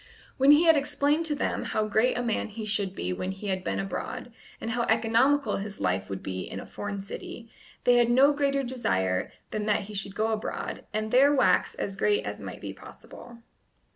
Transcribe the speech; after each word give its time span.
When 0.37 0.49
he 0.49 0.63
had 0.63 0.75
explained 0.75 1.27
to 1.27 1.35
them 1.35 1.61
how 1.63 1.85
great 1.85 2.17
a 2.17 2.23
man 2.23 2.47
he 2.47 2.65
should 2.65 2.95
be 2.95 3.13
when 3.13 3.29
he 3.31 3.49
had 3.49 3.63
been 3.63 3.79
abroad, 3.79 4.33
and 4.59 4.71
how 4.71 4.81
economical 4.85 5.57
his 5.57 5.79
life 5.79 6.09
would 6.09 6.23
be 6.23 6.39
in 6.41 6.59
a 6.59 6.65
foreign 6.65 7.01
city, 7.01 7.51
they 7.83 7.97
had 7.97 8.09
no 8.09 8.33
greater 8.33 8.63
desire 8.63 9.31
than 9.51 9.67
that 9.67 9.81
he 9.81 9.93
should 9.93 10.15
go 10.15 10.31
abroad, 10.31 10.85
and 10.91 11.11
there 11.11 11.31
wax 11.35 11.75
as 11.75 11.95
great 11.95 12.25
as 12.25 12.41
might 12.41 12.61
be 12.61 12.73
possible. 12.73 13.43